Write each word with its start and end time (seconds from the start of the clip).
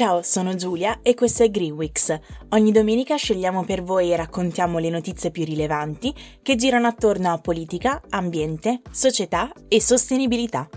Ciao, 0.00 0.22
sono 0.22 0.54
Giulia 0.54 1.00
e 1.02 1.12
questo 1.12 1.42
è 1.42 1.50
Greenwix. 1.50 2.18
Ogni 2.52 2.72
domenica 2.72 3.16
scegliamo 3.16 3.64
per 3.64 3.82
voi 3.82 4.10
e 4.10 4.16
raccontiamo 4.16 4.78
le 4.78 4.88
notizie 4.88 5.30
più 5.30 5.44
rilevanti 5.44 6.14
che 6.40 6.56
girano 6.56 6.86
attorno 6.86 7.30
a 7.30 7.36
politica, 7.36 8.00
ambiente, 8.08 8.80
società 8.90 9.52
e 9.68 9.78
sostenibilità. 9.78 10.70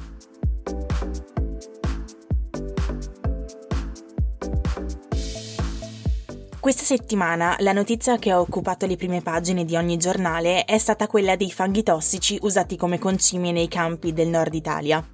Questa 6.59 6.83
settimana 6.83 7.55
la 7.59 7.71
notizia 7.71 8.17
che 8.17 8.29
ha 8.29 8.41
occupato 8.41 8.85
le 8.85 8.97
prime 8.97 9.21
pagine 9.21 9.63
di 9.63 9.77
ogni 9.77 9.95
giornale 9.95 10.65
è 10.65 10.77
stata 10.77 11.07
quella 11.07 11.37
dei 11.37 11.49
fanghi 11.49 11.83
tossici 11.83 12.37
usati 12.41 12.75
come 12.75 12.99
concimi 12.99 13.53
nei 13.53 13.69
campi 13.69 14.11
del 14.11 14.27
nord 14.27 14.53
Italia. 14.53 15.12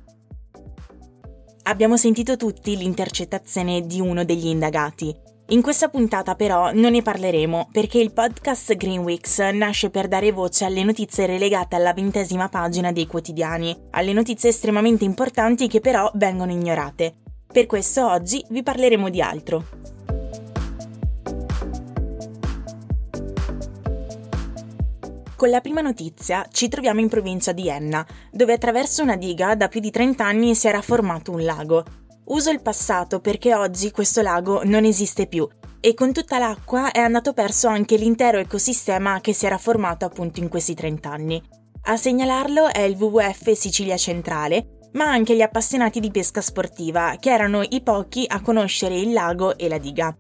Abbiamo 1.70 1.98
sentito 1.98 2.36
tutti 2.36 2.76
l'intercettazione 2.76 3.86
di 3.86 4.02
uno 4.02 4.26
degli 4.26 4.48
indagati. 4.48 5.16
In 5.50 5.62
questa 5.62 5.88
puntata 5.88 6.34
però 6.34 6.72
non 6.74 6.94
ne 6.94 7.04
parleremo 7.04 7.70
perché 7.72 8.00
il 8.00 8.12
podcast 8.12 8.76
Greenwix 8.76 9.40
nasce 9.52 9.92
per 9.92 10.08
dare 10.08 10.32
voce 10.32 10.66
alle 10.66 10.84
notizie 10.84 11.28
relegate 11.28 11.76
alla 11.76 11.94
ventesima 11.94 12.50
pagina 12.50 12.92
dei 12.92 13.06
quotidiani, 13.06 13.78
alle 13.92 14.14
notizie 14.14 14.50
estremamente 14.50 15.04
importanti 15.04 15.68
che 15.68 15.80
però 15.80 16.10
vengono 16.16 16.52
ignorate. 16.52 17.18
Per 17.54 17.68
questo 17.68 18.04
oggi 18.04 18.44
vi 18.50 18.64
parleremo 18.64 19.08
di 19.10 19.22
altro. 19.22 19.79
Con 25.40 25.52
la 25.52 25.62
prima 25.62 25.80
notizia 25.80 26.46
ci 26.52 26.68
troviamo 26.68 27.00
in 27.00 27.08
provincia 27.08 27.54
di 27.54 27.70
Enna, 27.70 28.06
dove 28.30 28.52
attraverso 28.52 29.04
una 29.04 29.16
diga 29.16 29.56
da 29.56 29.70
più 29.70 29.80
di 29.80 29.90
30 29.90 30.26
anni 30.26 30.54
si 30.54 30.68
era 30.68 30.82
formato 30.82 31.32
un 31.32 31.46
lago. 31.46 31.86
Uso 32.26 32.50
il 32.50 32.62
passato 32.62 33.22
perché 33.22 33.56
oggi 33.56 33.90
questo 33.92 34.22
lago 34.22 34.66
non 34.66 34.84
esiste 34.84 35.28
più 35.28 35.48
e 35.80 35.94
con 35.94 36.12
tutta 36.12 36.40
l'acqua 36.40 36.92
è 36.92 37.00
andato 37.00 37.32
perso 37.32 37.70
anche 37.70 37.96
l'intero 37.96 38.38
ecosistema 38.38 39.22
che 39.22 39.32
si 39.32 39.46
era 39.46 39.58
formato 39.58 40.04
appunto 40.04 40.42
in 40.42 40.50
questi 40.50 40.74
30 40.74 41.10
anni. 41.10 41.42
A 41.84 41.96
segnalarlo 41.96 42.68
è 42.68 42.82
il 42.82 42.98
WWF 42.98 43.54
Sicilia 43.54 43.96
Centrale, 43.96 44.90
ma 44.92 45.06
anche 45.06 45.38
gli 45.38 45.42
appassionati 45.42 46.02
di 46.02 46.12
pesca 46.12 46.42
sportiva, 46.42 47.16
che 47.18 47.32
erano 47.32 47.62
i 47.62 47.82
pochi 47.82 48.26
a 48.28 48.42
conoscere 48.42 48.98
il 48.98 49.14
lago 49.14 49.58
e 49.58 49.70
la 49.70 49.78
diga. 49.78 50.14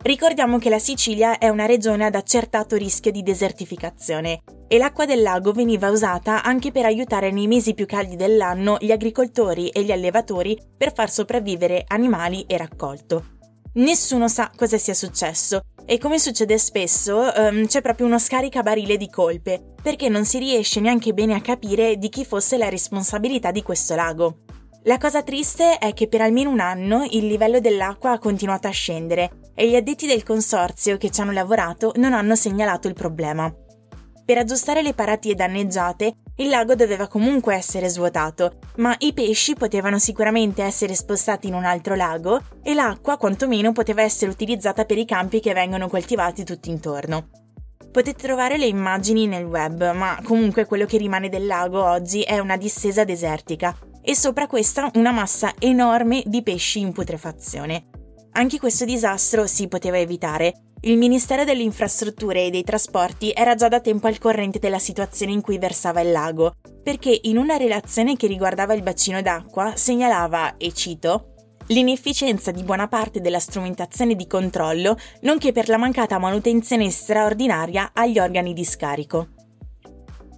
Ricordiamo 0.00 0.58
che 0.58 0.70
la 0.70 0.78
Sicilia 0.78 1.38
è 1.38 1.48
una 1.48 1.66
regione 1.66 2.04
ad 2.04 2.14
accertato 2.14 2.76
rischio 2.76 3.10
di 3.10 3.24
desertificazione 3.24 4.42
e 4.68 4.78
l'acqua 4.78 5.06
del 5.06 5.22
lago 5.22 5.50
veniva 5.50 5.90
usata 5.90 6.44
anche 6.44 6.70
per 6.70 6.84
aiutare 6.84 7.32
nei 7.32 7.48
mesi 7.48 7.74
più 7.74 7.84
caldi 7.84 8.14
dell'anno 8.14 8.76
gli 8.80 8.92
agricoltori 8.92 9.70
e 9.70 9.82
gli 9.82 9.90
allevatori 9.90 10.56
per 10.76 10.92
far 10.94 11.10
sopravvivere 11.10 11.82
animali 11.88 12.44
e 12.46 12.56
raccolto. 12.56 13.24
Nessuno 13.74 14.28
sa 14.28 14.52
cosa 14.54 14.78
sia 14.78 14.94
successo 14.94 15.62
e 15.84 15.98
come 15.98 16.20
succede 16.20 16.58
spesso 16.58 17.32
um, 17.34 17.66
c'è 17.66 17.82
proprio 17.82 18.06
uno 18.06 18.20
scaricabarile 18.20 18.96
di 18.96 19.10
colpe 19.10 19.74
perché 19.82 20.08
non 20.08 20.24
si 20.24 20.38
riesce 20.38 20.78
neanche 20.78 21.12
bene 21.12 21.34
a 21.34 21.40
capire 21.40 21.96
di 21.96 22.08
chi 22.08 22.24
fosse 22.24 22.56
la 22.56 22.68
responsabilità 22.68 23.50
di 23.50 23.62
questo 23.62 23.96
lago. 23.96 24.38
La 24.84 24.96
cosa 24.96 25.22
triste 25.22 25.78
è 25.78 25.92
che 25.92 26.06
per 26.06 26.20
almeno 26.20 26.50
un 26.50 26.60
anno 26.60 27.04
il 27.10 27.26
livello 27.26 27.58
dell'acqua 27.58 28.12
ha 28.12 28.18
continuato 28.18 28.68
a 28.68 28.72
scendere 28.72 29.30
e 29.58 29.68
gli 29.68 29.74
addetti 29.74 30.06
del 30.06 30.22
consorzio 30.22 30.96
che 30.98 31.10
ci 31.10 31.20
hanno 31.20 31.32
lavorato 31.32 31.92
non 31.96 32.12
hanno 32.12 32.36
segnalato 32.36 32.86
il 32.86 32.94
problema. 32.94 33.52
Per 34.24 34.38
aggiustare 34.38 34.82
le 34.82 34.94
paratie 34.94 35.34
danneggiate, 35.34 36.14
il 36.36 36.48
lago 36.48 36.76
doveva 36.76 37.08
comunque 37.08 37.56
essere 37.56 37.88
svuotato, 37.88 38.58
ma 38.76 38.94
i 38.98 39.12
pesci 39.12 39.54
potevano 39.54 39.98
sicuramente 39.98 40.62
essere 40.62 40.94
spostati 40.94 41.48
in 41.48 41.54
un 41.54 41.64
altro 41.64 41.96
lago 41.96 42.40
e 42.62 42.72
l'acqua 42.72 43.16
quantomeno 43.16 43.72
poteva 43.72 44.02
essere 44.02 44.30
utilizzata 44.30 44.84
per 44.84 44.96
i 44.96 45.04
campi 45.04 45.40
che 45.40 45.54
vengono 45.54 45.88
coltivati 45.88 46.44
tutto 46.44 46.68
intorno. 46.68 47.28
Potete 47.90 48.22
trovare 48.22 48.58
le 48.58 48.66
immagini 48.66 49.26
nel 49.26 49.44
web, 49.44 49.92
ma 49.92 50.20
comunque 50.22 50.66
quello 50.66 50.84
che 50.84 50.98
rimane 50.98 51.28
del 51.28 51.46
lago 51.46 51.82
oggi 51.82 52.22
è 52.22 52.38
una 52.38 52.56
distesa 52.56 53.02
desertica 53.02 53.76
e 54.02 54.14
sopra 54.14 54.46
questa 54.46 54.88
una 54.94 55.10
massa 55.10 55.52
enorme 55.58 56.22
di 56.26 56.44
pesci 56.44 56.78
in 56.78 56.92
putrefazione. 56.92 57.97
Anche 58.38 58.60
questo 58.60 58.84
disastro 58.84 59.48
si 59.48 59.66
poteva 59.66 59.98
evitare. 59.98 60.54
Il 60.82 60.96
Ministero 60.96 61.42
delle 61.42 61.64
Infrastrutture 61.64 62.44
e 62.44 62.50
dei 62.50 62.62
Trasporti 62.62 63.32
era 63.34 63.56
già 63.56 63.66
da 63.66 63.80
tempo 63.80 64.06
al 64.06 64.18
corrente 64.18 64.60
della 64.60 64.78
situazione 64.78 65.32
in 65.32 65.40
cui 65.40 65.58
versava 65.58 66.02
il 66.02 66.12
lago, 66.12 66.54
perché 66.80 67.18
in 67.22 67.36
una 67.36 67.56
relazione 67.56 68.14
che 68.14 68.28
riguardava 68.28 68.74
il 68.74 68.84
bacino 68.84 69.20
d'acqua 69.22 69.72
segnalava, 69.74 70.56
e 70.56 70.72
cito, 70.72 71.34
l'inefficienza 71.66 72.52
di 72.52 72.62
buona 72.62 72.86
parte 72.86 73.20
della 73.20 73.40
strumentazione 73.40 74.14
di 74.14 74.28
controllo, 74.28 74.96
nonché 75.22 75.50
per 75.50 75.68
la 75.68 75.76
mancata 75.76 76.18
manutenzione 76.18 76.90
straordinaria 76.90 77.90
agli 77.92 78.20
organi 78.20 78.52
di 78.52 78.64
scarico. 78.64 79.30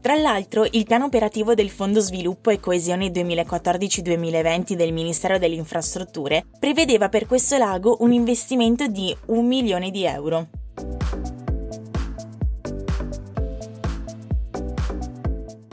Tra 0.00 0.14
l'altro, 0.14 0.66
il 0.70 0.84
piano 0.84 1.04
operativo 1.04 1.52
del 1.52 1.68
Fondo 1.68 2.00
Sviluppo 2.00 2.48
e 2.48 2.58
Coesione 2.58 3.08
2014-2020 3.08 4.72
del 4.72 4.94
Ministero 4.94 5.38
delle 5.38 5.56
Infrastrutture 5.56 6.46
prevedeva 6.58 7.10
per 7.10 7.26
questo 7.26 7.58
lago 7.58 7.98
un 8.00 8.10
investimento 8.10 8.86
di 8.86 9.14
un 9.26 9.46
milione 9.46 9.90
di 9.90 10.06
euro. 10.06 10.48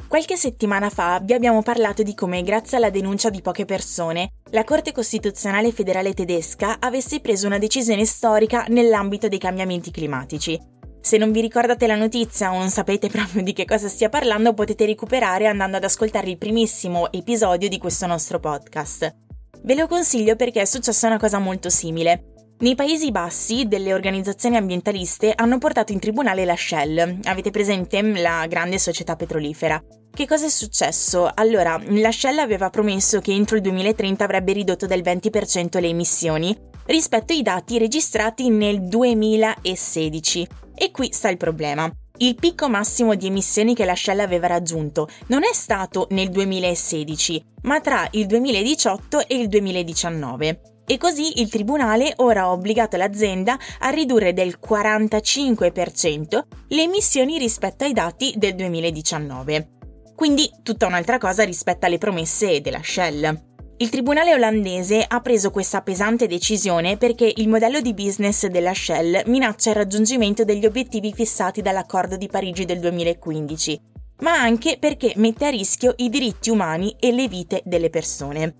Qualche 0.10 0.36
settimana 0.36 0.90
fa 0.90 1.22
vi 1.24 1.34
abbiamo 1.34 1.62
parlato 1.62 2.04
di 2.04 2.14
come, 2.14 2.42
grazie 2.42 2.78
alla 2.78 2.90
denuncia 2.90 3.30
di 3.30 3.42
poche 3.42 3.64
persone, 3.64 4.32
la 4.52 4.66
Corte 4.66 4.92
Costituzionale 4.92 5.72
federale 5.72 6.14
tedesca 6.14 6.78
avesse 6.80 7.22
preso 7.22 7.46
una 7.48 7.60
decisione 7.60 8.04
storica 8.04 8.66
nell'ambito 8.70 9.28
dei 9.28 9.38
cambiamenti 9.38 9.92
climatici, 9.92 10.60
se 11.08 11.16
non 11.16 11.32
vi 11.32 11.40
ricordate 11.40 11.88
la 11.88 11.96
notizia 11.96 12.52
o 12.52 12.58
non 12.58 12.70
sapete 12.70 13.08
proprio 13.08 13.42
di 13.42 13.54
che 13.54 13.64
cosa 13.64 13.88
stia 13.88 14.10
parlando, 14.10 14.54
potete 14.54 14.86
recuperare 14.86 15.48
andando 15.48 15.78
ad 15.78 15.86
ascoltare 15.86 16.30
il 16.30 16.38
primissimo 16.38 17.10
episodio 17.14 17.70
di 17.70 17.78
questo 17.78 18.06
nostro 18.08 18.42
podcast. 18.42 19.16
Ve 19.64 19.76
lo 19.76 19.88
consiglio 19.88 20.36
perché 20.36 20.60
è 20.60 20.66
successa 20.66 21.08
una 21.08 21.18
cosa 21.18 21.40
molto 21.40 21.70
simile. 21.70 22.34
Nei 22.60 22.76
Paesi 22.76 23.12
Bassi, 23.12 23.70
delle 23.70 23.94
organizzazioni 23.94 24.58
ambientaliste 24.58 25.32
hanno 25.34 25.60
portato 25.60 25.94
in 25.94 26.00
tribunale 26.00 26.44
la 26.44 26.58
Shell. 26.58 27.20
Avete 27.24 27.52
presente 27.52 28.02
la 28.02 28.46
grande 28.48 28.78
società 28.78 29.16
petrolifera? 29.16 29.82
Che 30.14 30.28
cosa 30.28 30.48
è 30.48 30.50
successo? 30.50 31.32
Allora, 31.34 31.80
la 31.88 32.12
Shell 32.12 32.40
aveva 32.40 32.70
promesso 32.70 33.22
che 33.22 33.32
entro 33.32 33.56
il 33.56 33.62
2030 33.62 34.26
avrebbe 34.26 34.52
ridotto 34.52 34.86
del 34.86 35.02
20% 35.02 35.80
le 35.80 35.88
emissioni 35.88 36.58
rispetto 36.88 37.32
ai 37.32 37.44
dati 37.44 37.78
registrati 37.78 38.50
nel 38.50 38.82
2016 38.82 40.66
e 40.78 40.92
qui 40.92 41.12
sta 41.12 41.30
il 41.30 41.38
problema. 41.38 41.92
Il 42.20 42.36
picco 42.36 42.70
massimo 42.70 43.16
di 43.16 43.28
emissioni 43.28 43.76
che 43.76 43.86
la 43.86 43.96
Shell 43.96 44.20
aveva 44.20 44.48
raggiunto 44.48 45.08
non 45.28 45.44
è 45.44 45.54
stato 45.54 46.08
nel 46.12 46.30
2016, 46.30 47.44
ma 47.64 47.80
tra 47.80 48.08
il 48.12 48.26
2018 48.26 49.28
e 49.28 49.36
il 49.36 49.48
2019. 49.48 50.62
E 50.90 50.98
così 50.98 51.42
il 51.42 51.50
tribunale 51.50 52.14
ora 52.18 52.44
ha 52.44 52.52
obbligato 52.52 52.96
l'azienda 52.96 53.58
a 53.80 53.90
ridurre 53.90 54.34
del 54.34 54.58
45% 54.66 56.42
le 56.70 56.82
emissioni 56.82 57.38
rispetto 57.38 57.84
ai 57.84 57.94
dati 57.94 58.34
del 58.38 58.56
2019. 58.56 59.70
Quindi 60.16 60.50
tutta 60.64 60.88
un'altra 60.88 61.18
cosa 61.18 61.44
rispetto 61.44 61.86
alle 61.86 61.98
promesse 61.98 62.62
della 62.62 62.82
Shell. 62.82 63.47
Il 63.80 63.90
tribunale 63.90 64.34
olandese 64.34 65.06
ha 65.08 65.22
preso 65.22 65.52
questa 65.52 65.84
pesante 65.84 66.26
decisione 66.26 66.98
perché 66.98 67.32
il 67.36 67.48
modello 67.48 67.80
di 67.80 67.94
business 67.94 68.48
della 68.48 68.74
Shell 68.74 69.22
minaccia 69.28 69.70
il 69.70 69.76
raggiungimento 69.76 70.44
degli 70.44 70.66
obiettivi 70.66 71.14
fissati 71.14 71.62
dall'accordo 71.62 72.18
di 72.18 72.26
Parigi 72.28 72.66
del 72.66 72.80
2015, 72.80 73.80
ma 74.22 74.32
anche 74.32 74.78
perché 74.80 75.14
mette 75.18 75.46
a 75.46 75.50
rischio 75.50 75.94
i 75.98 76.10
diritti 76.10 76.50
umani 76.50 76.96
e 77.00 77.12
le 77.12 77.28
vite 77.28 77.62
delle 77.66 77.92
persone. 77.92 78.56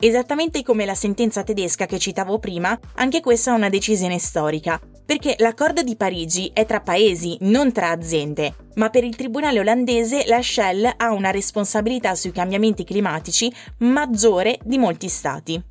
Esattamente 0.00 0.62
come 0.62 0.86
la 0.86 0.94
sentenza 0.94 1.42
tedesca 1.42 1.84
che 1.84 1.98
citavo 1.98 2.38
prima, 2.38 2.78
anche 2.94 3.20
questa 3.20 3.52
è 3.52 3.54
una 3.54 3.68
decisione 3.68 4.18
storica, 4.18 4.80
perché 5.04 5.34
l'accordo 5.38 5.82
di 5.82 5.96
Parigi 5.96 6.50
è 6.52 6.64
tra 6.64 6.80
paesi, 6.80 7.36
non 7.40 7.72
tra 7.72 7.90
aziende, 7.90 8.54
ma 8.74 8.90
per 8.90 9.04
il 9.04 9.16
tribunale 9.16 9.60
olandese 9.60 10.24
la 10.26 10.40
Shell 10.40 10.94
ha 10.96 11.12
una 11.12 11.30
responsabilità 11.30 12.14
sui 12.14 12.32
cambiamenti 12.32 12.84
climatici 12.84 13.52
maggiore 13.78 14.58
di 14.64 14.78
molti 14.78 15.08
stati. 15.08 15.62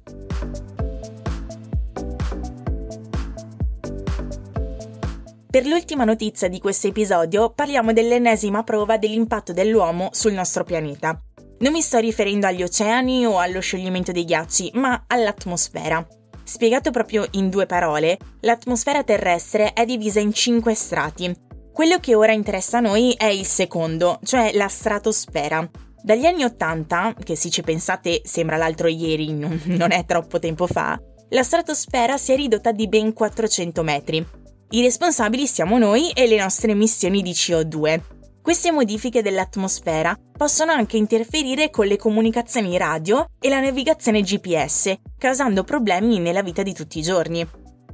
Per 5.49 5.67
l'ultima 5.67 6.03
notizia 6.03 6.47
di 6.47 6.59
questo 6.59 6.87
episodio 6.87 7.51
parliamo 7.51 7.93
dell'ennesima 7.93 8.63
prova 8.63 8.97
dell'impatto 8.97 9.53
dell'uomo 9.53 10.09
sul 10.11 10.33
nostro 10.33 10.63
pianeta. 10.63 11.15
Non 11.59 11.71
mi 11.71 11.81
sto 11.81 11.99
riferendo 11.99 12.47
agli 12.47 12.63
oceani 12.63 13.25
o 13.27 13.37
allo 13.37 13.59
scioglimento 13.59 14.11
dei 14.11 14.25
ghiacci, 14.25 14.71
ma 14.73 15.03
all'atmosfera. 15.05 16.22
Spiegato 16.43 16.91
proprio 16.91 17.25
in 17.31 17.49
due 17.49 17.65
parole, 17.65 18.17
l'atmosfera 18.41 19.03
terrestre 19.03 19.73
è 19.73 19.85
divisa 19.85 20.19
in 20.19 20.33
cinque 20.33 20.73
strati. 20.73 21.33
Quello 21.71 21.99
che 21.99 22.13
ora 22.13 22.33
interessa 22.33 22.77
a 22.77 22.81
noi 22.81 23.13
è 23.17 23.25
il 23.25 23.45
secondo, 23.45 24.19
cioè 24.23 24.51
la 24.53 24.67
stratosfera. 24.67 25.67
Dagli 26.03 26.25
anni 26.25 26.43
Ottanta, 26.43 27.15
che 27.23 27.35
se 27.35 27.49
ci 27.49 27.61
pensate 27.61 28.21
sembra 28.25 28.57
l'altro 28.57 28.87
ieri, 28.87 29.31
non, 29.33 29.91
è 29.91 30.05
troppo 30.05 30.37
tempo 30.37 30.67
fa, 30.67 30.99
la 31.29 31.43
stratosfera 31.43 32.17
si 32.17 32.33
è 32.33 32.35
ridotta 32.35 32.71
di 32.71 32.87
ben 32.87 33.13
400 33.13 33.81
metri. 33.83 34.25
I 34.71 34.81
responsabili 34.81 35.47
siamo 35.47 35.77
noi 35.77 36.11
e 36.11 36.27
le 36.27 36.37
nostre 36.37 36.71
emissioni 36.71 37.21
di 37.21 37.31
CO2. 37.31 38.01
Queste 38.43 38.73
modifiche 38.73 39.21
dell'atmosfera 39.21 40.19
possono 40.37 40.73
anche 40.73 40.97
interferire 40.97 41.69
con 41.69 41.85
le 41.87 41.95
comunicazioni 41.95 42.77
radio 42.77 43.25
e 43.39 43.47
la 43.47 43.61
navigazione 43.61 44.19
GPS, 44.19 44.93
causando 45.17 45.63
problemi 45.63 46.19
nella 46.19 46.41
vita 46.41 46.61
di 46.61 46.73
tutti 46.73 46.99
i 46.99 47.03
giorni. 47.03 47.47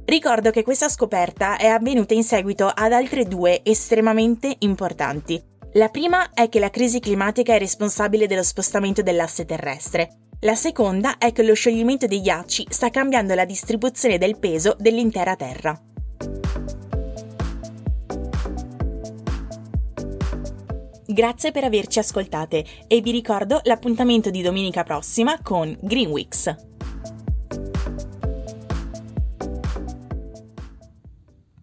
Ricordo 0.04 0.50
che 0.50 0.64
questa 0.64 0.88
scoperta 0.88 1.56
è 1.56 1.66
avvenuta 1.66 2.14
in 2.14 2.24
seguito 2.24 2.66
ad 2.66 2.92
altre 2.92 3.26
due 3.26 3.60
estremamente 3.62 4.56
importanti. 4.58 5.40
La 5.74 5.88
prima 5.88 6.30
è 6.34 6.48
che 6.48 6.58
la 6.58 6.70
crisi 6.70 6.98
climatica 6.98 7.54
è 7.54 7.58
responsabile 7.60 8.26
dello 8.26 8.42
spostamento 8.42 9.02
dell'asse 9.02 9.44
terrestre. 9.44 10.16
La 10.40 10.56
seconda 10.56 11.18
è 11.18 11.30
che 11.30 11.44
lo 11.44 11.54
scioglimento 11.54 12.08
dei 12.08 12.22
ghiacci 12.22 12.66
sta 12.68 12.90
cambiando 12.90 13.36
la 13.36 13.44
distribuzione 13.44 14.18
del 14.18 14.36
peso 14.36 14.74
dell'intera 14.76 15.36
Terra. 15.36 15.80
Grazie 21.12 21.50
per 21.50 21.64
averci 21.64 21.98
ascoltate 21.98 22.64
e 22.86 23.00
vi 23.00 23.10
ricordo 23.10 23.58
l'appuntamento 23.64 24.30
di 24.30 24.42
domenica 24.42 24.84
prossima 24.84 25.40
con 25.42 25.76
Green 25.80 26.08
Weeks. 26.08 26.69